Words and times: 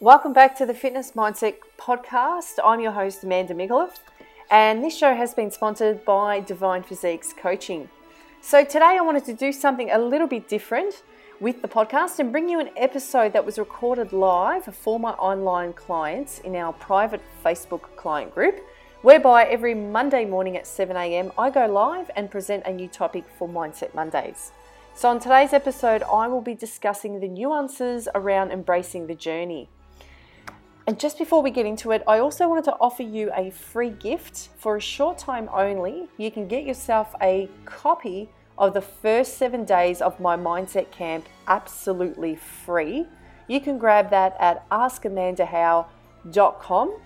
Welcome 0.00 0.34
back 0.34 0.54
to 0.58 0.66
the 0.66 0.74
Fitness 0.74 1.12
Mindset 1.12 1.54
Podcast. 1.78 2.58
I'm 2.62 2.80
your 2.80 2.92
host, 2.92 3.24
Amanda 3.24 3.54
Micallef, 3.54 3.92
and 4.50 4.84
this 4.84 4.94
show 4.94 5.14
has 5.14 5.32
been 5.32 5.50
sponsored 5.50 6.04
by 6.04 6.40
Divine 6.40 6.82
Physiques 6.82 7.32
Coaching. 7.32 7.88
So, 8.42 8.62
today 8.62 8.98
I 8.98 9.00
wanted 9.00 9.24
to 9.24 9.32
do 9.32 9.52
something 9.52 9.90
a 9.90 9.98
little 9.98 10.26
bit 10.26 10.50
different 10.50 11.02
with 11.40 11.62
the 11.62 11.68
podcast 11.68 12.18
and 12.18 12.30
bring 12.30 12.46
you 12.46 12.60
an 12.60 12.68
episode 12.76 13.32
that 13.32 13.46
was 13.46 13.58
recorded 13.58 14.12
live 14.12 14.66
for 14.66 15.00
my 15.00 15.12
online 15.12 15.72
clients 15.72 16.40
in 16.40 16.56
our 16.56 16.74
private 16.74 17.22
Facebook 17.42 17.96
client 17.96 18.34
group, 18.34 18.60
whereby 19.00 19.44
every 19.44 19.72
Monday 19.72 20.26
morning 20.26 20.58
at 20.58 20.66
7 20.66 20.94
a.m. 20.94 21.32
I 21.38 21.48
go 21.48 21.64
live 21.64 22.10
and 22.16 22.30
present 22.30 22.64
a 22.66 22.70
new 22.70 22.88
topic 22.88 23.24
for 23.38 23.48
Mindset 23.48 23.94
Mondays. 23.94 24.52
So, 24.94 25.08
on 25.08 25.20
today's 25.20 25.54
episode, 25.54 26.02
I 26.02 26.28
will 26.28 26.42
be 26.42 26.54
discussing 26.54 27.18
the 27.18 27.28
nuances 27.28 28.08
around 28.14 28.52
embracing 28.52 29.06
the 29.06 29.14
journey. 29.14 29.70
And 30.86 31.00
just 31.00 31.18
before 31.18 31.42
we 31.42 31.50
get 31.50 31.66
into 31.66 31.90
it, 31.90 32.04
I 32.06 32.20
also 32.20 32.48
wanted 32.48 32.62
to 32.64 32.76
offer 32.80 33.02
you 33.02 33.30
a 33.34 33.50
free 33.50 33.90
gift 33.90 34.50
for 34.56 34.76
a 34.76 34.80
short 34.80 35.18
time 35.18 35.50
only. 35.52 36.08
You 36.16 36.30
can 36.30 36.46
get 36.46 36.64
yourself 36.64 37.12
a 37.20 37.48
copy 37.64 38.28
of 38.56 38.72
the 38.72 38.80
first 38.80 39.36
seven 39.36 39.64
days 39.64 40.00
of 40.00 40.20
my 40.20 40.36
mindset 40.36 40.92
camp 40.92 41.26
absolutely 41.48 42.36
free. 42.36 43.04
You 43.48 43.60
can 43.60 43.78
grab 43.78 44.10
that 44.10 44.36
at 44.38 44.68
askamandahow.com. 44.70 46.96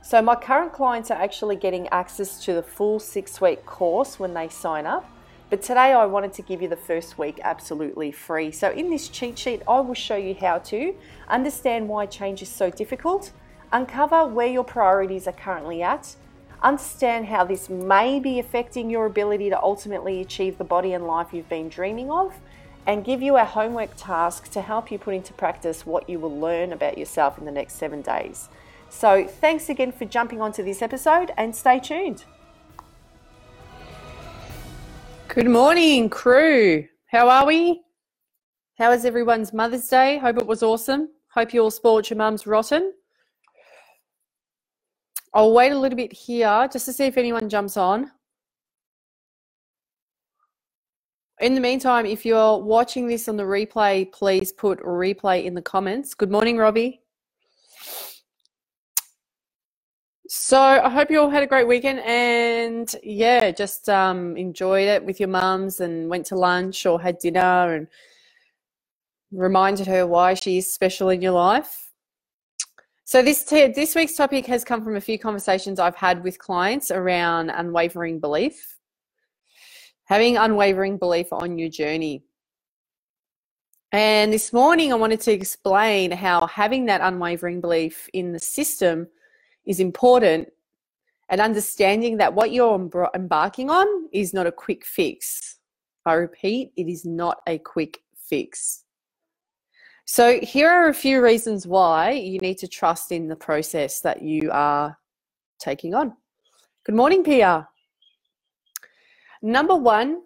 So, 0.00 0.22
my 0.22 0.36
current 0.36 0.72
clients 0.72 1.10
are 1.10 1.20
actually 1.20 1.56
getting 1.56 1.88
access 1.88 2.44
to 2.44 2.54
the 2.54 2.62
full 2.62 3.00
six 3.00 3.40
week 3.40 3.66
course 3.66 4.20
when 4.20 4.32
they 4.32 4.48
sign 4.48 4.86
up. 4.86 5.10
But 5.50 5.62
today 5.62 5.94
I 5.94 6.04
wanted 6.04 6.34
to 6.34 6.42
give 6.42 6.60
you 6.60 6.68
the 6.68 6.76
first 6.76 7.18
week 7.18 7.40
absolutely 7.42 8.12
free. 8.12 8.50
So, 8.50 8.70
in 8.70 8.90
this 8.90 9.08
cheat 9.08 9.38
sheet, 9.38 9.62
I 9.66 9.80
will 9.80 9.94
show 9.94 10.16
you 10.16 10.34
how 10.34 10.58
to 10.58 10.94
understand 11.26 11.88
why 11.88 12.04
change 12.04 12.42
is 12.42 12.50
so 12.50 12.68
difficult, 12.70 13.32
uncover 13.72 14.26
where 14.26 14.46
your 14.46 14.64
priorities 14.64 15.26
are 15.26 15.32
currently 15.32 15.82
at, 15.82 16.16
understand 16.62 17.26
how 17.26 17.44
this 17.44 17.70
may 17.70 18.20
be 18.20 18.38
affecting 18.38 18.90
your 18.90 19.06
ability 19.06 19.48
to 19.48 19.62
ultimately 19.62 20.20
achieve 20.20 20.58
the 20.58 20.64
body 20.64 20.92
and 20.92 21.06
life 21.06 21.32
you've 21.32 21.48
been 21.48 21.70
dreaming 21.70 22.10
of, 22.10 22.34
and 22.86 23.04
give 23.04 23.22
you 23.22 23.36
a 23.38 23.44
homework 23.44 23.90
task 23.96 24.50
to 24.50 24.60
help 24.60 24.90
you 24.90 24.98
put 24.98 25.14
into 25.14 25.32
practice 25.32 25.86
what 25.86 26.10
you 26.10 26.18
will 26.18 26.38
learn 26.38 26.74
about 26.74 26.98
yourself 26.98 27.38
in 27.38 27.46
the 27.46 27.52
next 27.52 27.74
seven 27.74 28.02
days. 28.02 28.50
So, 28.90 29.26
thanks 29.26 29.70
again 29.70 29.92
for 29.92 30.04
jumping 30.04 30.42
onto 30.42 30.62
this 30.62 30.82
episode 30.82 31.32
and 31.38 31.56
stay 31.56 31.80
tuned. 31.80 32.24
Good 35.38 35.50
morning, 35.50 36.10
crew. 36.10 36.88
How 37.06 37.28
are 37.28 37.46
we? 37.46 37.80
How 38.76 38.90
was 38.90 39.04
everyone's 39.04 39.52
Mother's 39.52 39.86
Day? 39.86 40.18
Hope 40.18 40.36
it 40.36 40.46
was 40.48 40.64
awesome. 40.64 41.10
Hope 41.32 41.54
you 41.54 41.62
all 41.62 41.70
spoiled 41.70 42.10
your 42.10 42.16
mum's 42.16 42.44
rotten. 42.44 42.92
I'll 45.32 45.52
wait 45.52 45.70
a 45.70 45.78
little 45.78 45.94
bit 45.94 46.12
here 46.12 46.68
just 46.72 46.86
to 46.86 46.92
see 46.92 47.04
if 47.04 47.16
anyone 47.16 47.48
jumps 47.48 47.76
on. 47.76 48.10
In 51.40 51.54
the 51.54 51.60
meantime, 51.60 52.04
if 52.04 52.26
you're 52.26 52.58
watching 52.58 53.06
this 53.06 53.28
on 53.28 53.36
the 53.36 53.44
replay, 53.44 54.10
please 54.10 54.50
put 54.50 54.80
replay 54.80 55.44
in 55.44 55.54
the 55.54 55.62
comments. 55.62 56.14
Good 56.14 56.32
morning, 56.32 56.56
Robbie. 56.56 57.00
So 60.30 60.60
I 60.60 60.90
hope 60.90 61.10
you 61.10 61.22
all 61.22 61.30
had 61.30 61.42
a 61.42 61.46
great 61.46 61.66
weekend 61.66 62.00
and 62.00 62.94
yeah, 63.02 63.50
just 63.50 63.88
um, 63.88 64.36
enjoyed 64.36 64.86
it 64.86 65.02
with 65.02 65.18
your 65.20 65.28
mums 65.30 65.80
and 65.80 66.10
went 66.10 66.26
to 66.26 66.36
lunch 66.36 66.84
or 66.84 67.00
had 67.00 67.18
dinner 67.18 67.74
and 67.74 67.88
reminded 69.32 69.86
her 69.86 70.06
why 70.06 70.34
she's 70.34 70.70
special 70.70 71.08
in 71.08 71.22
your 71.22 71.32
life. 71.32 71.92
So 73.04 73.22
this 73.22 73.42
t- 73.42 73.68
this 73.68 73.94
week's 73.94 74.16
topic 74.16 74.44
has 74.46 74.64
come 74.64 74.84
from 74.84 74.96
a 74.96 75.00
few 75.00 75.18
conversations 75.18 75.80
I've 75.80 75.96
had 75.96 76.22
with 76.22 76.38
clients 76.38 76.90
around 76.90 77.48
unwavering 77.48 78.20
belief. 78.20 78.76
Having 80.04 80.36
unwavering 80.36 80.98
belief 80.98 81.32
on 81.32 81.56
your 81.56 81.70
journey. 81.70 82.22
And 83.92 84.30
this 84.30 84.52
morning 84.52 84.92
I 84.92 84.96
wanted 84.96 85.22
to 85.22 85.32
explain 85.32 86.10
how 86.10 86.46
having 86.48 86.84
that 86.84 87.00
unwavering 87.00 87.62
belief 87.62 88.10
in 88.12 88.32
the 88.32 88.38
system 88.38 89.08
is 89.68 89.78
important 89.78 90.48
and 91.28 91.40
understanding 91.40 92.16
that 92.16 92.34
what 92.34 92.50
you're 92.50 92.90
embarking 93.14 93.70
on 93.70 93.86
is 94.12 94.34
not 94.34 94.46
a 94.46 94.52
quick 94.52 94.84
fix. 94.84 95.58
I 96.06 96.14
repeat, 96.14 96.72
it 96.76 96.88
is 96.88 97.04
not 97.04 97.42
a 97.46 97.58
quick 97.58 98.00
fix. 98.16 98.84
So, 100.06 100.40
here 100.40 100.70
are 100.70 100.88
a 100.88 100.94
few 100.94 101.22
reasons 101.22 101.66
why 101.66 102.12
you 102.12 102.38
need 102.38 102.56
to 102.58 102.66
trust 102.66 103.12
in 103.12 103.28
the 103.28 103.36
process 103.36 104.00
that 104.00 104.22
you 104.22 104.50
are 104.50 104.96
taking 105.60 105.94
on. 105.94 106.16
Good 106.84 106.94
morning, 106.94 107.22
Pia. 107.22 107.68
Number 109.42 109.76
one 109.76 110.22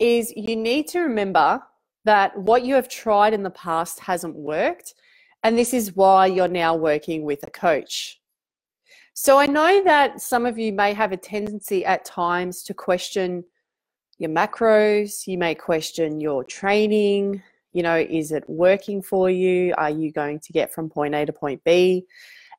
is 0.00 0.32
you 0.36 0.56
need 0.56 0.88
to 0.88 0.98
remember 0.98 1.62
that 2.04 2.36
what 2.36 2.64
you 2.64 2.74
have 2.74 2.88
tried 2.88 3.34
in 3.34 3.44
the 3.44 3.50
past 3.50 4.00
hasn't 4.00 4.34
worked, 4.34 4.94
and 5.44 5.56
this 5.56 5.72
is 5.72 5.94
why 5.94 6.26
you're 6.26 6.48
now 6.48 6.74
working 6.74 7.22
with 7.22 7.44
a 7.44 7.50
coach. 7.52 8.20
So, 9.16 9.38
I 9.38 9.46
know 9.46 9.82
that 9.84 10.20
some 10.20 10.44
of 10.44 10.58
you 10.58 10.72
may 10.72 10.92
have 10.92 11.12
a 11.12 11.16
tendency 11.16 11.84
at 11.84 12.04
times 12.04 12.64
to 12.64 12.74
question 12.74 13.44
your 14.18 14.30
macros, 14.30 15.26
you 15.26 15.38
may 15.38 15.54
question 15.54 16.20
your 16.20 16.44
training, 16.44 17.42
you 17.72 17.82
know, 17.82 17.96
is 17.96 18.32
it 18.32 18.44
working 18.48 19.02
for 19.02 19.28
you? 19.28 19.74
Are 19.76 19.90
you 19.90 20.12
going 20.12 20.40
to 20.40 20.52
get 20.52 20.72
from 20.72 20.88
point 20.88 21.14
A 21.14 21.26
to 21.26 21.32
point 21.32 21.62
B? 21.64 22.06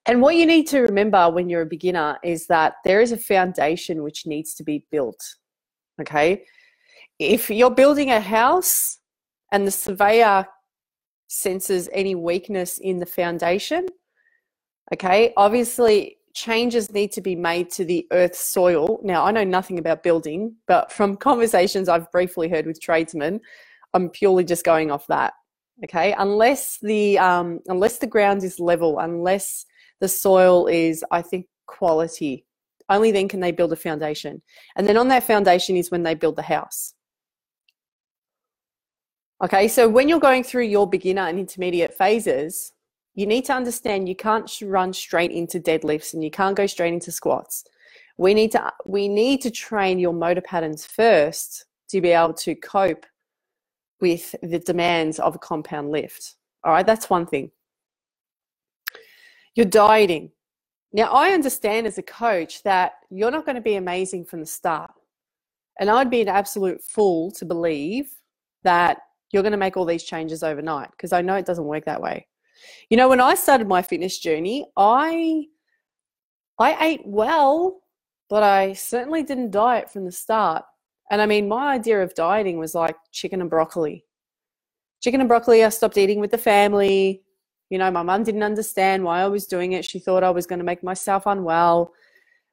And 0.05 0.21
what 0.21 0.35
you 0.35 0.45
need 0.45 0.67
to 0.67 0.81
remember 0.81 1.29
when 1.29 1.49
you're 1.49 1.61
a 1.61 1.65
beginner 1.65 2.19
is 2.23 2.47
that 2.47 2.75
there 2.83 3.01
is 3.01 3.11
a 3.11 3.17
foundation 3.17 4.03
which 4.03 4.25
needs 4.25 4.53
to 4.55 4.63
be 4.63 4.85
built. 4.91 5.35
Okay. 5.99 6.43
If 7.17 7.49
you're 7.49 7.71
building 7.71 8.11
a 8.11 8.19
house 8.19 8.99
and 9.51 9.65
the 9.65 9.71
surveyor 9.71 10.45
senses 11.27 11.89
any 11.91 12.13
weakness 12.13 12.77
in 12.77 12.99
the 12.99 13.05
foundation, 13.05 13.87
okay, 14.93 15.33
obviously 15.37 16.14
changes 16.35 16.91
need 16.91 17.11
to 17.13 17.21
be 17.21 17.35
made 17.35 17.71
to 17.71 17.85
the 17.85 18.05
earth 18.11 18.35
soil. 18.35 18.99
Now, 19.03 19.25
I 19.25 19.31
know 19.31 19.43
nothing 19.43 19.79
about 19.79 20.03
building, 20.03 20.55
but 20.67 20.91
from 20.91 21.15
conversations 21.29 21.89
I've 21.89 22.11
briefly 22.11 22.47
heard 22.49 22.67
with 22.67 22.79
tradesmen, 22.79 23.41
I'm 23.93 24.09
purely 24.09 24.43
just 24.43 24.63
going 24.63 24.91
off 24.91 25.07
that. 25.07 25.33
Okay, 25.83 26.13
unless 26.17 26.77
the 26.81 27.19
um, 27.19 27.59
unless 27.67 27.97
the 27.97 28.07
ground 28.07 28.43
is 28.43 28.61
level, 28.61 28.99
unless 28.99 29.65
the 29.99 30.07
soil 30.07 30.67
is, 30.67 31.03
I 31.11 31.21
think, 31.21 31.47
quality, 31.67 32.45
only 32.87 33.11
then 33.11 33.27
can 33.27 33.41
they 33.41 33.51
build 33.51 33.73
a 33.73 33.75
foundation. 33.75 34.41
And 34.77 34.87
then 34.87 34.95
on 34.95 35.09
that 35.09 35.23
foundation 35.23 35.75
is 35.75 35.91
when 35.91 36.03
they 36.03 36.13
build 36.15 36.37
the 36.37 36.43
house. 36.43 36.93
Okay, 39.43 39.67
so 39.67 39.89
when 39.89 40.07
you're 40.07 40.19
going 40.19 40.43
through 40.43 40.63
your 40.63 40.89
beginner 40.89 41.23
and 41.23 41.37
intermediate 41.37 41.93
phases, 41.93 42.71
you 43.15 43.25
need 43.25 43.45
to 43.45 43.53
understand 43.53 44.07
you 44.07 44.15
can't 44.15 44.51
run 44.61 44.93
straight 44.93 45.31
into 45.31 45.59
deadlifts 45.59 46.13
and 46.13 46.23
you 46.23 46.29
can't 46.29 46.55
go 46.55 46.67
straight 46.67 46.93
into 46.93 47.11
squats. 47.11 47.63
We 48.17 48.33
need 48.33 48.51
to 48.51 48.71
we 48.85 49.07
need 49.07 49.41
to 49.41 49.51
train 49.51 49.99
your 49.99 50.13
motor 50.13 50.41
patterns 50.41 50.85
first 50.85 51.65
to 51.89 52.01
be 52.01 52.09
able 52.09 52.33
to 52.33 52.55
cope 52.55 53.05
with 54.01 54.35
the 54.41 54.59
demands 54.59 55.19
of 55.19 55.35
a 55.35 55.39
compound 55.39 55.89
lift. 55.89 56.35
All 56.63 56.73
right, 56.73 56.85
that's 56.85 57.09
one 57.09 57.25
thing. 57.25 57.51
You're 59.55 59.65
dieting. 59.65 60.31
Now, 60.91 61.11
I 61.11 61.31
understand 61.31 61.87
as 61.87 61.97
a 61.97 62.03
coach 62.03 62.63
that 62.63 62.93
you're 63.09 63.31
not 63.31 63.45
going 63.45 63.55
to 63.55 63.61
be 63.61 63.75
amazing 63.75 64.25
from 64.25 64.41
the 64.41 64.45
start. 64.45 64.91
And 65.79 65.89
I'd 65.89 66.09
be 66.09 66.21
an 66.21 66.29
absolute 66.29 66.81
fool 66.81 67.31
to 67.31 67.45
believe 67.45 68.09
that 68.63 68.99
you're 69.31 69.43
going 69.43 69.51
to 69.51 69.57
make 69.57 69.75
all 69.77 69.85
these 69.85 70.03
changes 70.03 70.43
overnight 70.43 70.91
because 70.91 71.11
I 71.11 71.21
know 71.21 71.35
it 71.35 71.45
doesn't 71.45 71.65
work 71.65 71.85
that 71.85 72.01
way. 72.01 72.27
You 72.89 72.97
know, 72.97 73.09
when 73.09 73.21
I 73.21 73.35
started 73.35 73.67
my 73.67 73.81
fitness 73.81 74.19
journey, 74.19 74.65
I 74.77 75.45
I 76.57 76.85
ate 76.85 77.01
well, 77.05 77.81
but 78.29 78.43
I 78.43 78.73
certainly 78.73 79.23
didn't 79.23 79.51
diet 79.51 79.91
from 79.91 80.05
the 80.05 80.11
start. 80.11 80.63
And 81.11 81.21
I 81.21 81.25
mean, 81.25 81.47
my 81.47 81.73
idea 81.73 82.01
of 82.01 82.15
dieting 82.15 82.57
was 82.57 82.73
like 82.73 82.95
chicken 83.11 83.41
and 83.41 83.49
broccoli. 83.49 84.05
Chicken 85.01 85.19
and 85.19 85.27
broccoli, 85.27 85.63
I 85.63 85.69
stopped 85.69 85.97
eating 85.97 86.19
with 86.19 86.31
the 86.31 86.37
family. 86.37 87.21
You 87.69 87.77
know, 87.77 87.91
my 87.91 88.03
mum 88.03 88.23
didn't 88.23 88.43
understand 88.43 89.03
why 89.03 89.21
I 89.21 89.27
was 89.27 89.45
doing 89.45 89.73
it. 89.73 89.85
She 89.85 89.99
thought 89.99 90.23
I 90.23 90.29
was 90.29 90.45
going 90.47 90.59
to 90.59 90.65
make 90.65 90.83
myself 90.83 91.25
unwell. 91.25 91.93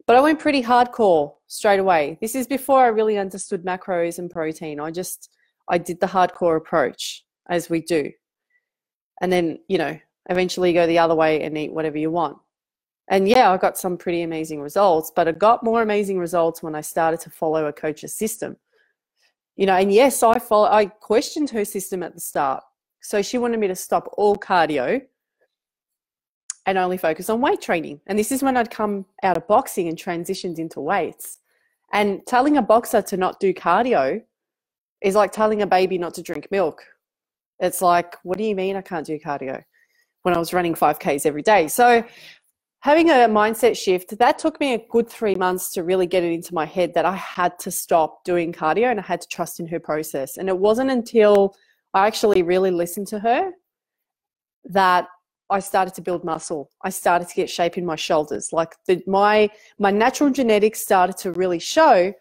But 0.07 0.17
I 0.17 0.21
went 0.21 0.41
pretty 0.41 0.63
hardcore 0.63 1.35
straight 1.47 1.79
away. 1.79 2.19
This 2.21 2.35
is 2.35 2.47
before 2.47 2.85
I 2.85 2.89
really 2.89 3.19
understood 3.19 3.65
macros 3.65 4.19
and 4.19 4.31
protein. 4.31 4.81
I 4.81 4.91
just, 4.91 5.31
I 5.69 5.79
did 5.79 6.01
the 6.01 6.07
hardcore 6.07 6.57
approach 6.57 7.25
as 7.49 7.71
we 7.71 7.81
do. 7.81 8.11
And 9.23 9.33
then, 9.33 9.59
you 9.69 9.79
know, 9.79 9.99
eventually 10.29 10.75
go 10.75 10.87
the 10.87 10.99
other 10.99 11.15
way 11.15 11.43
and 11.43 11.57
eat 11.57 11.73
whatever 11.73 11.97
you 11.97 12.11
want 12.11 12.37
and 13.09 13.29
yeah, 13.29 13.51
I 13.51 13.57
got 13.57 13.77
some 13.77 13.97
pretty 13.97 14.23
amazing 14.23 14.61
results, 14.61 15.13
but 15.15 15.29
I 15.29 15.33
got 15.33 15.65
more 15.65 15.83
amazing 15.83 16.19
results 16.19 16.63
when 16.63 16.75
I 16.75 16.81
started 16.81 17.21
to 17.21 17.31
follow 17.31 17.67
a 17.67 17.73
coach's 17.73 18.15
system. 18.15 18.57
You 19.57 19.67
know, 19.67 19.77
and 19.77 19.93
yes, 19.93 20.23
I 20.23 20.39
follow, 20.39 20.69
I 20.69 20.87
questioned 20.87 21.51
her 21.51 21.65
system 21.65 22.03
at 22.03 22.15
the 22.15 22.21
start. 22.21 22.63
So 23.03 23.21
she 23.21 23.39
wanted 23.39 23.61
me 23.61 23.69
to 23.69 23.77
stop 23.77 24.09
all 24.17 24.37
cardio 24.37 25.03
and 26.65 26.79
only 26.79 26.97
focus 26.97 27.29
on 27.29 27.41
weight 27.41 27.61
training. 27.61 28.01
And 28.07 28.19
this 28.19 28.33
is 28.33 28.43
when 28.43 28.57
I'd 28.57 28.71
come 28.71 29.05
out 29.23 29.37
of 29.37 29.49
boxing 29.49 29.89
and 29.89 29.99
transitioned 29.99 30.59
into 30.59 30.81
weights. 30.81 31.39
And 31.93 32.25
telling 32.27 32.57
a 32.57 32.63
boxer 32.63 33.03
to 33.03 33.17
not 33.19 33.41
do 33.41 33.53
cardio 33.53 34.23
is 35.03 35.17
like 35.17 35.33
telling 35.33 35.61
a 35.61 35.67
baby 35.67 35.99
not 35.99 36.15
to 36.15 36.23
drink 36.23 36.49
milk. 36.51 36.83
It's 37.63 37.81
like, 37.81 38.17
what 38.25 38.37
do 38.37 38.45
you 38.45 38.57
mean 38.57 38.77
I 38.77 38.83
can't 38.83 39.07
do 39.07 39.19
cardio? 39.19 39.63
When 40.23 40.35
I 40.35 40.39
was 40.39 40.53
running 40.53 40.75
5Ks 40.75 41.25
every 41.25 41.43
day. 41.43 41.69
So, 41.69 42.05
having 42.81 43.09
a 43.09 43.29
mindset 43.29 43.77
shift, 43.77 44.19
that 44.19 44.39
took 44.39 44.59
me 44.59 44.75
a 44.75 44.85
good 44.91 45.09
three 45.09 45.37
months 45.37 45.71
to 45.71 45.85
really 45.85 46.07
get 46.07 46.25
it 46.25 46.33
into 46.33 46.53
my 46.53 46.67
head 46.67 46.93
that 46.95 47.05
I 47.05 47.15
had 47.15 47.57
to 47.61 47.71
stop 47.71 48.25
doing 48.25 48.53
cardio 48.53 48.91
and 48.91 48.99
I 48.99 49.05
had 49.05 49.21
to 49.21 49.29
trust 49.29 49.61
in 49.61 49.69
her 49.69 49.79
process. 49.79 50.37
And 50.37 50.49
it 50.49 50.59
wasn't 50.59 50.91
until 50.91 51.55
I 51.95 52.09
actually 52.09 52.43
really 52.43 52.73
listened 52.73 53.07
to 53.09 53.21
her 53.21 53.53
that 54.65 55.07
I 55.49 55.61
started 55.61 55.95
to 55.95 56.03
build 56.03 56.25
muscle. 56.25 56.71
I 56.83 56.91
started 56.91 57.29
to 57.29 57.35
get 57.35 57.49
shape 57.49 57.79
in 57.79 57.87
my 57.87 57.97
shoulders. 57.97 58.53
Like 58.53 58.75
the, 58.87 59.03
my 59.07 59.51
my 59.79 59.93
natural 59.93 60.31
genetics 60.31 60.81
started 60.81 61.17
to 61.19 61.33
really 61.33 61.61
show 61.61 62.13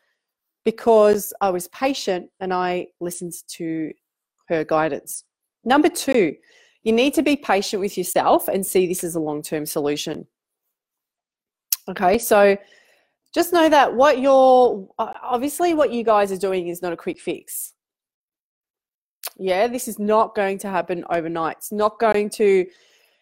because 0.66 1.34
I 1.42 1.50
was 1.50 1.68
patient 1.70 2.30
and 2.40 2.54
I 2.54 2.88
listened 3.00 3.34
to 3.56 3.92
her 4.50 4.64
guidance. 4.64 5.24
Number 5.64 5.90
two, 5.90 6.36
you 6.84 6.94
need 6.94 7.14
to 7.14 7.22
be 7.22 7.36
patient 7.36 7.82
with 7.82 7.98
yourself 7.98 8.48
and 8.48 8.66
see 8.66 8.88
this 8.88 9.04
as 9.04 9.16
a 9.16 9.20
long 9.20 9.42
term 9.42 9.66
solution. 9.66 10.28
Okay, 11.88 12.18
so 12.18 12.58
just 13.34 13.54
know 13.54 13.70
that 13.70 13.94
what 13.94 14.20
you're 14.20 14.88
obviously 14.98 15.74
what 15.74 15.92
you 15.92 16.04
guys 16.04 16.32
are 16.32 16.38
doing 16.38 16.68
is 16.68 16.82
not 16.82 16.94
a 16.94 16.98
quick 16.98 17.20
fix. 17.20 17.74
Yeah, 19.38 19.68
this 19.68 19.88
is 19.88 20.00
not 20.00 20.36
going 20.36 20.58
to 20.60 20.70
happen 20.70 21.06
overnight. 21.10 21.58
It's 21.58 21.72
not 21.72 22.00
going 22.00 22.30
to 22.32 22.66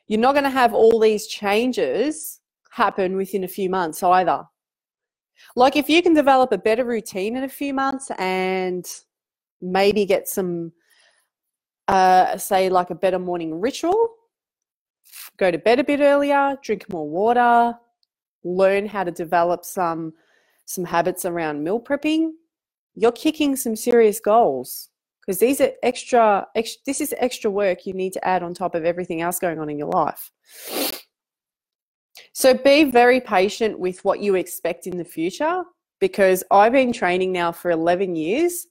you're 0.07 0.19
not 0.19 0.33
going 0.33 0.44
to 0.44 0.50
have 0.50 0.74
all 0.74 1.00
these 1.00 1.27
changes 1.27 2.39
happen 2.71 3.15
within 3.15 3.44
a 3.44 3.47
few 3.47 3.69
months 3.69 4.01
either. 4.01 4.44
Like 5.56 5.75
if 5.75 5.89
you 5.89 6.01
can 6.01 6.13
develop 6.13 6.51
a 6.51 6.57
better 6.57 6.83
routine 6.83 7.38
in 7.38 7.44
a 7.44 7.50
few 7.50 7.74
months 7.74 8.12
and 8.18 8.86
maybe 9.62 10.06
get 10.06 10.27
some, 10.27 10.71
uh, 11.89 12.38
say, 12.38 12.69
like 12.69 12.89
a 12.89 12.95
better 12.95 13.19
morning 13.19 13.59
ritual, 13.59 14.15
go 15.38 15.51
to 15.51 15.57
bed 15.57 15.80
a 15.80 15.83
bit 15.83 16.00
earlier, 16.00 16.57
drink 16.63 16.89
more 16.89 17.07
water, 17.07 17.77
learn 18.44 18.86
how 18.86 19.03
to 19.03 19.12
develop 19.12 19.65
some 19.65 20.13
some 20.65 20.86
habits 20.86 21.25
around 21.25 21.63
meal 21.63 21.80
prepping, 21.80 22.30
you're 22.94 23.12
kicking 23.12 23.56
some 23.56 23.75
serious 23.75 24.19
goals. 24.19 24.89
Because 25.19 25.39
these 25.39 25.59
are 25.62 25.71
extra, 25.83 26.47
extra 26.56 26.81
this 26.86 27.01
is 27.01 27.13
extra 27.18 27.50
work 27.50 27.86
you 27.86 27.94
need 27.94 28.13
to 28.13 28.27
add 28.27 28.44
on 28.44 28.53
top 28.53 28.75
of 28.75 28.86
everything 28.86 29.21
else 29.21 29.39
going 29.39 29.59
on 29.59 29.69
in 29.69 29.77
your 29.80 29.89
life. 29.89 30.31
So 32.33 32.53
be 32.53 32.83
very 32.83 33.19
patient 33.19 33.80
with 33.80 34.06
what 34.06 34.19
you 34.19 34.36
expect 34.36 34.86
in 34.88 34.97
the 34.97 35.06
future 35.06 35.63
because 36.00 36.44
i've 36.51 36.71
been 36.71 36.94
training 36.94 37.31
now 37.31 37.51
for 37.51 37.71
11 37.71 38.15
years 38.15 38.68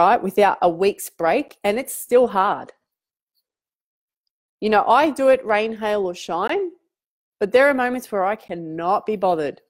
right 0.00 0.22
without 0.22 0.58
a 0.62 0.68
week's 0.68 1.10
break 1.10 1.56
and 1.64 1.78
it's 1.78 1.94
still 1.94 2.26
hard 2.28 2.72
you 4.60 4.70
know 4.70 4.84
i 4.86 5.10
do 5.10 5.28
it 5.28 5.44
rain 5.54 5.72
hail 5.76 6.06
or 6.06 6.14
shine 6.14 6.70
but 7.40 7.52
there 7.52 7.68
are 7.68 7.74
moments 7.74 8.10
where 8.10 8.24
i 8.24 8.36
cannot 8.36 9.06
be 9.06 9.16
bothered 9.16 9.60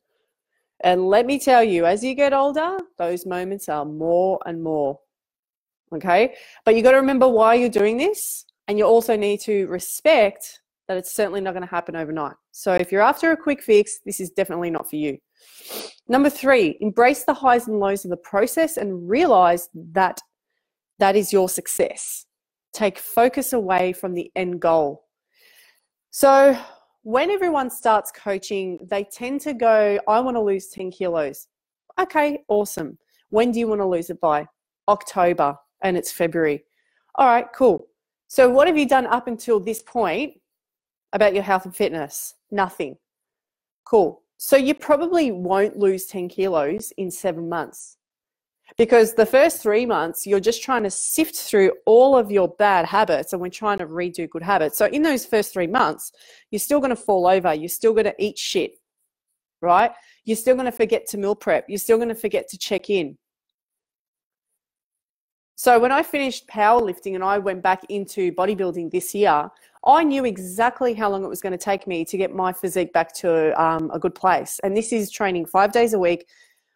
and 0.81 1.09
let 1.09 1.27
me 1.27 1.39
tell 1.39 1.65
you, 1.65 1.87
as 1.87 2.05
you 2.05 2.15
get 2.15 2.33
older, 2.33 2.79
those 2.99 3.25
moments 3.25 3.69
are 3.69 3.85
more 3.85 4.39
and 4.45 4.63
more. 4.63 4.99
Okay. 5.95 6.35
But 6.65 6.77
you 6.77 6.83
got 6.83 6.91
to 6.93 6.99
remember 6.99 7.29
why 7.29 7.55
you're 7.55 7.69
doing 7.69 7.97
this. 7.97 8.45
And 8.69 8.79
you 8.79 8.85
also 8.85 9.17
need 9.17 9.41
to 9.43 9.67
respect 9.69 10.61
that 10.89 10.97
it's 10.97 11.15
certainly 11.15 11.41
not 11.41 11.53
going 11.53 11.63
to 11.63 11.71
happen 11.71 11.97
overnight. 11.97 12.35
So 12.53 12.73
if 12.75 12.93
you're 12.93 13.03
after 13.03 13.33
a 13.33 13.37
quick 13.37 13.63
fix, 13.63 13.99
this 14.05 14.21
is 14.21 14.31
definitely 14.31 14.71
not 14.71 14.89
for 14.89 14.97
you. 14.97 15.19
Number 16.09 16.31
three, 16.31 16.77
embrace 16.81 17.25
the 17.25 17.35
highs 17.35 17.67
and 17.67 17.81
lows 17.81 18.05
of 18.05 18.11
the 18.11 18.17
process 18.17 18.77
and 18.77 19.09
realize 19.09 19.69
that 19.75 20.21
that 20.99 21.17
is 21.17 21.33
your 21.33 21.49
success. 21.49 22.27
Take 22.73 22.99
focus 22.99 23.53
away 23.53 23.93
from 23.93 24.15
the 24.15 24.31
end 24.37 24.61
goal. 24.61 25.05
So 26.11 26.59
when 27.03 27.31
everyone 27.31 27.71
starts 27.71 28.13
coaching, 28.13 28.79
they 28.89 29.05
tend 29.05 29.41
to 29.43 29.55
go, 29.55 29.99
I 30.09 30.21
want 30.21 30.37
to 30.37 30.41
lose 30.41 30.69
10 30.69 30.91
kilos. 30.91 31.49
Okay, 31.99 32.45
awesome. 32.49 32.99
When 33.31 33.51
do 33.51 33.59
you 33.59 33.69
want 33.69 33.81
to 33.81 33.87
lose 33.87 34.11
it 34.11 34.21
by? 34.21 34.47
October 34.89 35.57
and 35.83 35.97
it's 35.97 36.13
February. 36.13 36.65
All 37.17 37.27
right, 37.27 37.47
cool. 37.55 37.87
So, 38.29 38.49
what 38.49 38.67
have 38.67 38.77
you 38.77 38.89
done 38.89 39.07
up 39.07 39.29
until 39.29 39.61
this 39.61 39.83
point 39.83 40.35
about 41.13 41.35
your 41.35 41.43
health 41.43 41.65
and 41.65 41.75
fitness? 41.75 42.35
Nothing. 42.51 42.97
Cool. 43.85 44.23
So, 44.39 44.57
you 44.57 44.75
probably 44.75 45.31
won't 45.31 45.79
lose 45.79 46.07
10 46.07 46.29
kilos 46.29 46.93
in 46.99 47.11
seven 47.11 47.49
months 47.49 47.97
because 48.77 49.15
the 49.15 49.25
first 49.25 49.63
three 49.63 49.87
months 49.87 50.27
you're 50.27 50.41
just 50.41 50.63
trying 50.63 50.83
to 50.83 50.91
sift 50.91 51.37
through 51.37 51.73
all 51.87 52.17
of 52.17 52.31
your 52.31 52.49
bad 52.49 52.85
habits 52.85 53.33
and 53.33 53.41
we're 53.41 53.49
trying 53.49 53.79
to 53.79 53.87
redo 53.87 54.29
good 54.29 54.43
habits. 54.43 54.77
So, 54.77 54.87
in 54.87 55.03
those 55.03 55.25
first 55.25 55.53
three 55.53 55.67
months, 55.67 56.13
you're 56.51 56.59
still 56.59 56.81
going 56.81 56.91
to 56.91 56.97
fall 56.97 57.27
over, 57.27 57.55
you're 57.55 57.69
still 57.69 57.93
going 57.93 58.07
to 58.07 58.15
eat 58.19 58.39
shit, 58.39 58.73
right? 59.63 59.93
You're 60.25 60.37
still 60.37 60.55
going 60.55 60.67
to 60.67 60.73
forget 60.73 61.07
to 61.09 61.19
meal 61.19 61.35
prep, 61.35 61.67
you're 61.69 61.79
still 61.79 61.97
going 61.97 62.09
to 62.09 62.15
forget 62.15 62.49
to 62.49 62.59
check 62.59 62.91
in 62.91 63.17
so 65.57 65.79
when 65.79 65.91
I 65.91 66.03
finished 66.03 66.47
powerlifting 66.49 67.15
and 67.15 67.25
I 67.25 67.39
went 67.39 67.63
back 67.63 67.83
into 67.89 68.31
bodybuilding 68.33 68.91
this 68.91 69.15
year, 69.15 69.51
I 69.87 70.05
knew 70.05 70.27
exactly 70.27 70.93
how 70.93 71.09
long 71.09 71.25
it 71.25 71.29
was 71.29 71.41
going 71.41 71.53
to 71.53 71.59
take 71.59 71.87
me 71.87 72.05
to 72.05 72.19
get 72.19 72.35
my 72.35 72.53
physique 72.53 72.93
back 72.93 73.15
to 73.17 73.61
um, 73.61 73.91
a 73.91 73.99
good 73.99 74.15
place. 74.15 74.61
And 74.63 74.77
this 74.77 74.93
is 74.93 75.11
training 75.11 75.47
five 75.47 75.73
days 75.73 75.95
a 75.95 75.99
week 75.99 76.29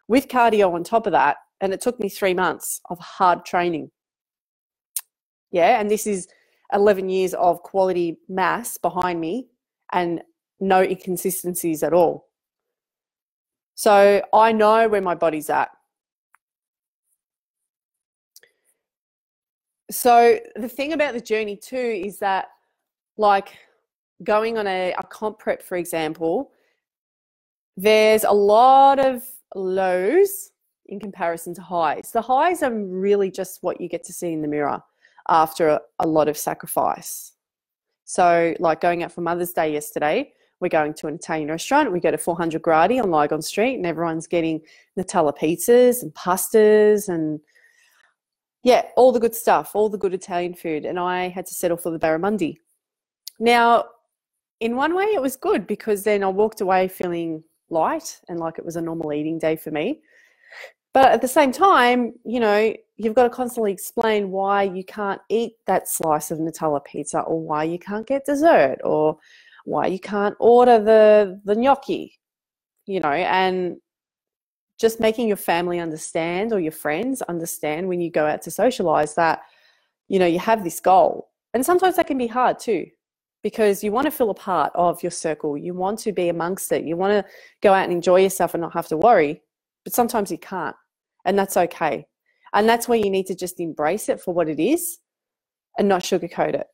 with 0.09 0.29
cardio 0.29 0.73
on 0.73 0.83
top 0.83 1.07
of 1.07 1.13
that. 1.13 1.37
And 1.61 1.75
it 1.75 1.83
took 1.83 2.01
me 2.01 2.09
three 2.09 2.33
months 2.33 2.81
of 2.89 2.99
hard 2.99 3.45
training. 3.45 3.91
Yeah, 5.51 5.79
and 5.79 5.91
this 5.91 6.07
is 6.07 6.29
11 6.73 7.11
years 7.11 7.35
of 7.35 7.63
quality 7.63 8.19
mass 8.31 8.79
behind 8.79 9.21
me 9.21 9.49
and 9.93 10.23
no 10.59 10.83
inconsistencies 10.83 11.83
at 11.83 11.93
all. 11.93 12.29
So 13.75 14.23
I 14.33 14.53
know 14.53 14.89
where 14.89 15.03
my 15.03 15.15
body's 15.15 15.51
at. 15.51 15.71
So 19.91 20.39
the 20.57 20.69
thing 20.69 20.93
about 20.93 21.15
the 21.15 21.21
journey 21.21 21.57
too 21.57 21.77
is 21.77 22.19
that 22.21 22.49
like 23.17 23.57
going 24.23 24.59
on 24.59 24.67
a, 24.67 24.95
a 24.99 25.03
comp 25.05 25.39
prep, 25.39 25.63
for 25.63 25.77
example, 25.77 26.53
there's 27.77 28.25
a 28.25 28.33
lot 28.33 28.99
of 28.99 29.23
lows 29.55 30.51
in 30.87 31.01
comparison 31.01 31.55
to 31.55 31.63
highs. 31.63 32.11
The 32.13 32.23
highs 32.23 32.63
are 32.63 32.73
really 32.73 33.31
just 33.31 33.63
what 33.63 33.81
you 33.81 33.89
get 33.89 34.05
to 34.05 34.13
see 34.13 34.33
in 34.33 34.43
the 34.43 34.49
mirror 34.49 34.83
after 35.29 35.69
a, 35.69 35.81
a 36.01 36.07
lot 36.07 36.29
of 36.29 36.37
sacrifice. 36.37 37.33
So, 38.05 38.55
like 38.59 38.81
going 38.81 39.03
out 39.03 39.13
for 39.13 39.21
Mother's 39.21 39.53
Day 39.53 39.73
yesterday, 39.73 40.33
we're 40.59 40.69
going 40.69 40.95
to 40.95 41.07
an 41.07 41.15
Italian 41.15 41.49
restaurant. 41.49 41.93
We 41.93 42.01
go 42.01 42.11
to 42.11 42.19
400 42.19 42.61
Gradi 42.61 43.03
on 43.03 43.11
Lygon 43.11 43.41
Street, 43.41 43.77
and 43.77 43.87
everyone's 43.87 44.27
getting 44.27 44.61
Nutella 44.99 45.37
pizzas 45.37 46.03
and 46.03 46.13
pastas 46.15 47.09
and 47.09 47.41
yeah, 48.63 48.83
all 48.97 49.13
the 49.13 49.21
good 49.21 49.35
stuff, 49.35 49.73
all 49.75 49.89
the 49.89 49.99
good 49.99 50.15
Italian 50.15 50.55
food. 50.55 50.85
And 50.85 50.99
I 50.99 51.29
had 51.29 51.47
to 51.47 51.55
settle 51.55 51.77
for 51.77 51.91
the 51.91 51.99
barramundi. 51.99 52.57
Now, 53.39 53.85
in 54.61 54.77
one 54.77 54.95
way, 54.95 55.07
it 55.07 55.23
was 55.23 55.37
good 55.37 55.67
because 55.67 56.05
then 56.05 56.23
I 56.23 56.29
walked 56.29 56.61
away 56.61 56.89
feeling 56.89 57.43
light 57.71 58.21
and 58.29 58.39
like 58.39 58.59
it 58.59 58.65
was 58.65 58.77
a 58.77 58.83
normal 58.83 59.13
eating 59.13 59.39
day 59.39 59.57
for 59.57 59.71
me. 59.71 60.01
But 60.93 61.13
at 61.13 61.23
the 61.23 61.29
same 61.29 61.53
time, 61.53 62.13
you 62.25 62.41
know, 62.41 62.75
you've 62.97 63.15
got 63.15 63.23
to 63.23 63.31
constantly 63.31 63.73
explain 63.73 64.31
why 64.31 64.65
you 64.65 64.85
can't 64.85 65.21
eat 65.29 65.53
that 65.67 65.89
slice 65.89 66.31
of 66.31 66.39
Nutella 66.39 66.85
pizza 66.85 67.21
or 67.21 67.41
why 67.41 67.65
you 67.65 67.79
can't 67.79 68.07
get 68.07 68.27
dessert 68.27 68.79
or 68.83 69.17
why 69.65 69.87
you 69.87 70.01
can't 70.01 70.35
order 70.41 70.83
the 70.83 71.41
the 71.45 71.55
gnocchi, 71.55 72.19
you 72.87 72.99
know, 73.01 73.13
and 73.13 73.77
just 74.81 75.01
making 75.01 75.29
your 75.29 75.37
family 75.37 75.79
understand 75.79 76.53
or 76.53 76.61
your 76.61 76.73
friends 76.73 77.23
understand 77.23 77.87
when 77.87 78.01
you 78.01 78.11
go 78.11 78.27
out 78.27 78.43
to 78.43 78.51
socialize 78.51 79.15
that 79.15 79.43
you 80.09 80.19
know 80.19 80.27
you 80.27 80.39
have 80.39 80.65
this 80.65 80.81
goal. 80.81 81.29
And 81.53 81.65
sometimes 81.65 81.97
that 81.97 82.07
can 82.07 82.19
be 82.19 82.27
hard 82.27 82.59
too 82.59 82.87
because 83.43 83.85
you 83.85 83.93
want 83.93 84.07
to 84.07 84.11
feel 84.11 84.31
a 84.31 84.35
part 84.35 84.73
of 84.75 85.03
your 85.03 85.11
circle. 85.11 85.57
You 85.57 85.75
want 85.75 85.99
to 86.01 86.13
be 86.13 86.29
amongst 86.29 86.73
it. 86.73 86.85
You 86.85 86.97
want 86.97 87.13
to 87.13 87.33
go 87.63 87.73
out 87.73 87.85
and 87.85 87.93
enjoy 87.93 88.21
yourself 88.23 88.55
and 88.55 88.61
not 88.61 88.73
have 88.75 88.89
to 88.89 88.97
worry 88.97 89.43
but 89.85 89.95
sometimes 89.95 90.31
you 90.31 90.39
can't 90.39 90.77
and 91.25 91.39
that's 91.39 91.57
okay. 91.57 92.07
And 92.53 92.69
that's 92.69 92.89
where 92.89 92.99
you 92.99 93.11
need 93.11 93.27
to 93.27 93.35
just 93.35 93.61
embrace 93.61 94.09
it 94.09 94.21
for 94.21 94.35
what 94.35 94.49
it 94.49 94.61
is 94.61 94.99
and 95.79 95.89
not 95.89 96.03
sugarcoat 96.03 96.55
it 96.55 96.67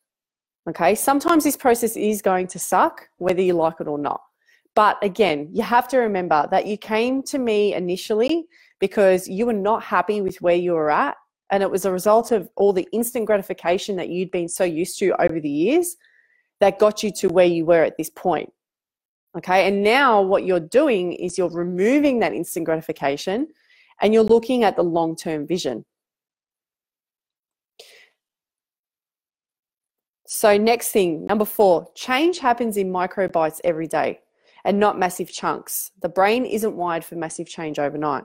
okay? 0.68 0.94
Sometimes 0.94 1.44
this 1.44 1.56
process 1.56 1.96
is 1.96 2.22
going 2.22 2.46
to 2.48 2.58
suck 2.58 3.08
whether 3.18 3.42
you 3.42 3.54
like 3.54 3.80
it 3.80 3.88
or 3.88 3.98
not 3.98 4.20
but 4.76 4.99
again, 5.02 5.49
you 5.52 5.62
have 5.62 5.88
to 5.88 5.97
remember 5.97 6.47
that 6.50 6.66
you 6.66 6.76
came 6.76 7.23
to 7.25 7.38
me 7.38 7.73
initially 7.75 8.45
because 8.78 9.26
you 9.26 9.47
were 9.47 9.54
not 9.54 9.83
happy 9.83 10.21
with 10.21 10.37
where 10.42 10.54
you 10.54 10.73
were 10.73 10.90
at. 10.90 11.16
And 11.50 11.62
it 11.62 11.71
was 11.71 11.87
a 11.87 11.92
result 11.92 12.30
of 12.30 12.49
all 12.56 12.75
the 12.75 12.87
instant 12.92 13.25
gratification 13.25 13.97
that 13.97 14.11
you'd 14.11 14.30
been 14.30 14.49
so 14.49 14.64
used 14.64 14.99
to 14.99 15.21
over 15.21 15.40
the 15.40 15.49
years 15.49 15.97
that 16.61 16.78
got 16.78 17.02
you 17.02 17.11
to 17.12 17.28
where 17.28 17.47
you 17.47 17.64
were 17.64 17.85
at 17.85 17.97
this 17.97 18.11
point. 18.11 18.52
Okay. 19.38 19.66
And 19.66 19.83
now 19.83 20.21
what 20.21 20.45
you're 20.45 20.61
doing 20.61 21.12
is 21.12 21.38
you're 21.38 21.49
removing 21.49 22.18
that 22.18 22.35
instant 22.35 22.66
gratification 22.66 23.49
and 24.02 24.12
you're 24.12 24.25
looking 24.25 24.62
at 24.62 24.76
the 24.76 24.85
long 24.85 25.16
term 25.16 25.47
vision. 25.47 25.87
So, 30.26 30.59
next 30.59 30.90
thing, 30.90 31.25
number 31.25 31.45
four, 31.45 31.87
change 31.95 32.40
happens 32.40 32.76
in 32.76 32.90
micro 32.90 33.28
bites 33.28 33.61
every 33.62 33.87
day 33.87 34.21
and 34.66 34.80
not 34.80 34.99
massive 34.99 35.32
chunks. 35.32 35.92
The 36.02 36.08
brain 36.08 36.44
isn't 36.44 36.76
wired 36.76 37.04
for 37.04 37.14
massive 37.14 37.46
change 37.46 37.78
overnight. 37.78 38.25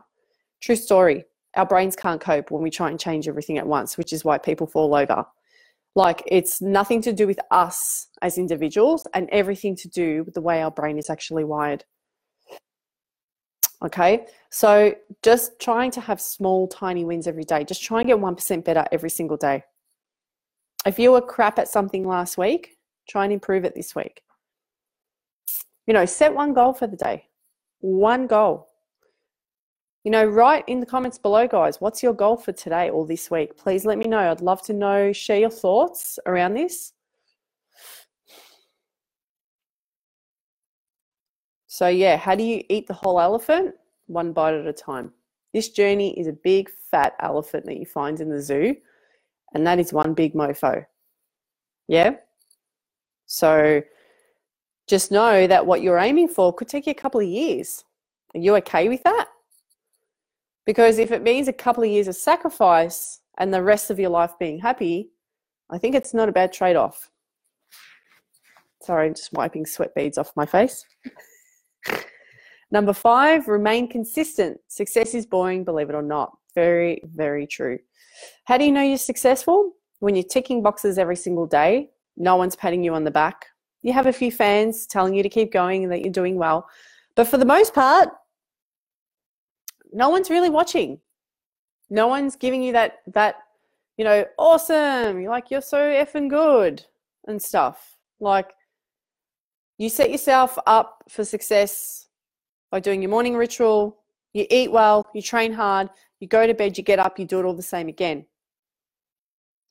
True 0.59 0.75
story. 0.75 1.23
Our 1.55 1.67
brains 1.67 1.95
can't 1.95 2.19
cope 2.19 2.49
when 2.49 2.63
we 2.63 2.71
try 2.71 2.89
and 2.89 2.99
change 2.99 3.27
everything 3.27 3.59
at 3.59 3.67
once, 3.67 3.95
which 3.95 4.11
is 4.11 4.25
why 4.25 4.39
people 4.39 4.65
fall 4.65 4.95
over. 4.95 5.23
Like 5.93 6.23
it's 6.25 6.59
nothing 6.59 6.99
to 7.03 7.13
do 7.13 7.27
with 7.27 7.39
us 7.51 8.07
as 8.23 8.39
individuals 8.39 9.05
and 9.13 9.29
everything 9.31 9.75
to 9.77 9.87
do 9.87 10.23
with 10.23 10.33
the 10.33 10.41
way 10.41 10.63
our 10.63 10.71
brain 10.71 10.97
is 10.97 11.11
actually 11.11 11.43
wired. 11.43 11.85
Okay, 13.83 14.25
so 14.49 14.95
just 15.21 15.59
trying 15.59 15.91
to 15.91 16.01
have 16.01 16.19
small, 16.19 16.67
tiny 16.67 17.05
wins 17.05 17.27
every 17.27 17.43
day. 17.43 17.63
Just 17.63 17.83
try 17.83 17.99
and 17.99 18.07
get 18.07 18.17
1% 18.17 18.63
better 18.63 18.85
every 18.91 19.09
single 19.09 19.37
day. 19.37 19.63
If 20.87 20.97
you 20.97 21.11
were 21.11 21.21
crap 21.21 21.59
at 21.59 21.67
something 21.67 22.07
last 22.07 22.37
week, 22.37 22.77
try 23.07 23.25
and 23.25 23.33
improve 23.33 23.63
it 23.63 23.75
this 23.75 23.95
week. 23.95 24.23
You 25.91 25.93
know, 25.93 26.05
set 26.05 26.33
one 26.33 26.53
goal 26.53 26.71
for 26.71 26.87
the 26.87 26.95
day. 26.95 27.27
One 27.81 28.25
goal. 28.25 28.69
You 30.05 30.11
know, 30.11 30.23
write 30.23 30.63
in 30.67 30.79
the 30.79 30.85
comments 30.85 31.17
below, 31.17 31.49
guys, 31.49 31.81
what's 31.81 32.01
your 32.01 32.13
goal 32.13 32.37
for 32.37 32.53
today 32.53 32.89
or 32.89 33.05
this 33.05 33.29
week? 33.29 33.57
Please 33.57 33.83
let 33.83 33.97
me 33.97 34.05
know. 34.05 34.31
I'd 34.31 34.39
love 34.39 34.61
to 34.67 34.73
know, 34.73 35.11
share 35.11 35.39
your 35.39 35.49
thoughts 35.49 36.17
around 36.25 36.53
this. 36.53 36.93
So, 41.67 41.89
yeah, 41.89 42.15
how 42.15 42.35
do 42.35 42.43
you 42.45 42.63
eat 42.69 42.87
the 42.87 42.93
whole 42.93 43.19
elephant? 43.19 43.75
One 44.07 44.31
bite 44.31 44.53
at 44.53 44.65
a 44.65 44.71
time. 44.71 45.11
This 45.53 45.67
journey 45.67 46.17
is 46.17 46.27
a 46.27 46.31
big 46.31 46.69
fat 46.89 47.15
elephant 47.19 47.65
that 47.65 47.75
you 47.75 47.85
find 47.85 48.21
in 48.21 48.29
the 48.29 48.41
zoo, 48.41 48.77
and 49.53 49.67
that 49.67 49.77
is 49.77 49.91
one 49.91 50.13
big 50.13 50.35
mofo. 50.35 50.85
Yeah? 51.89 52.11
So, 53.25 53.81
just 54.91 55.09
know 55.09 55.47
that 55.47 55.65
what 55.65 55.81
you're 55.81 55.97
aiming 55.97 56.27
for 56.27 56.53
could 56.53 56.67
take 56.67 56.85
you 56.85 56.91
a 56.91 56.93
couple 56.93 57.21
of 57.21 57.27
years. 57.27 57.85
Are 58.35 58.41
you 58.41 58.57
okay 58.57 58.89
with 58.89 59.01
that? 59.03 59.29
Because 60.65 60.99
if 60.99 61.13
it 61.13 61.23
means 61.23 61.47
a 61.47 61.53
couple 61.53 61.81
of 61.81 61.89
years 61.89 62.09
of 62.09 62.15
sacrifice 62.17 63.21
and 63.37 63.53
the 63.53 63.63
rest 63.63 63.89
of 63.89 63.99
your 63.99 64.09
life 64.09 64.33
being 64.37 64.59
happy, 64.59 65.09
I 65.69 65.77
think 65.77 65.95
it's 65.95 66.13
not 66.13 66.27
a 66.27 66.33
bad 66.33 66.51
trade 66.51 66.75
off. 66.75 67.09
Sorry, 68.81 69.07
I'm 69.07 69.13
just 69.13 69.31
wiping 69.31 69.65
sweat 69.65 69.95
beads 69.95 70.17
off 70.17 70.33
my 70.35 70.45
face. 70.45 70.85
Number 72.69 72.91
five, 72.91 73.47
remain 73.47 73.87
consistent. 73.87 74.59
Success 74.67 75.13
is 75.13 75.25
boring, 75.25 75.63
believe 75.63 75.89
it 75.89 75.95
or 75.95 76.01
not. 76.01 76.37
Very, 76.53 77.01
very 77.15 77.47
true. 77.47 77.79
How 78.43 78.57
do 78.57 78.65
you 78.65 78.73
know 78.73 78.83
you're 78.83 78.97
successful? 78.97 79.71
When 79.99 80.15
you're 80.15 80.25
ticking 80.25 80.61
boxes 80.61 80.97
every 80.97 81.15
single 81.15 81.47
day, 81.47 81.91
no 82.17 82.35
one's 82.35 82.57
patting 82.57 82.83
you 82.83 82.93
on 82.93 83.05
the 83.05 83.11
back. 83.11 83.45
You 83.81 83.93
have 83.93 84.05
a 84.05 84.13
few 84.13 84.31
fans 84.31 84.85
telling 84.85 85.13
you 85.13 85.23
to 85.23 85.29
keep 85.29 85.51
going 85.51 85.83
and 85.83 85.91
that 85.91 86.01
you're 86.01 86.11
doing 86.11 86.35
well. 86.35 86.67
But 87.15 87.27
for 87.27 87.37
the 87.37 87.45
most 87.45 87.73
part, 87.73 88.09
no 89.91 90.09
one's 90.09 90.29
really 90.29 90.49
watching. 90.49 90.99
No 91.89 92.07
one's 92.07 92.35
giving 92.35 92.63
you 92.63 92.71
that 92.73 92.99
that 93.07 93.35
you 93.97 94.05
know 94.05 94.25
awesome. 94.37 95.19
You're 95.19 95.31
like 95.31 95.51
you're 95.51 95.61
so 95.61 95.77
effing 95.77 96.29
good 96.29 96.85
and 97.27 97.41
stuff. 97.41 97.97
Like 98.19 98.51
you 99.77 99.89
set 99.89 100.11
yourself 100.11 100.57
up 100.65 101.03
for 101.09 101.25
success 101.25 102.07
by 102.69 102.79
doing 102.79 103.01
your 103.01 103.11
morning 103.11 103.35
ritual. 103.35 103.97
You 104.33 104.45
eat 104.49 104.71
well. 104.71 105.05
You 105.13 105.21
train 105.21 105.51
hard. 105.51 105.89
You 106.19 106.27
go 106.27 106.47
to 106.47 106.53
bed. 106.53 106.77
You 106.77 106.83
get 106.83 106.99
up. 106.99 107.19
You 107.19 107.25
do 107.25 107.39
it 107.39 107.45
all 107.45 107.53
the 107.53 107.61
same 107.61 107.89
again. 107.89 108.25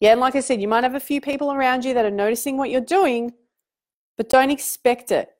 Yeah, 0.01 0.13
and 0.13 0.21
like 0.21 0.35
I 0.35 0.41
said, 0.41 0.61
you 0.61 0.69
might 0.69 0.85
have 0.85 0.95
a 0.95 1.01
few 1.01 1.21
people 1.21 1.53
around 1.53 1.85
you 1.85 1.93
that 1.95 2.07
are 2.07 2.11
noticing 2.11 2.57
what 2.57 2.71
you're 2.71 2.81
doing, 2.81 3.33
but 4.21 4.29
don't 4.29 4.51
expect 4.51 5.13
it. 5.13 5.31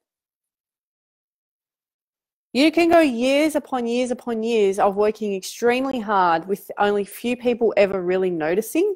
You 2.55 2.73
can 2.73 2.89
go 2.89 3.01
years 3.01 3.55
upon 3.55 3.87
years 3.87 4.11
upon 4.11 4.43
years 4.43 4.79
of 4.79 4.97
working 4.97 5.35
extremely 5.35 6.01
hard 6.01 6.49
with 6.49 6.71
only 6.79 7.05
few 7.05 7.37
people 7.37 7.75
ever 7.77 8.01
really 8.01 8.31
noticing, 8.31 8.95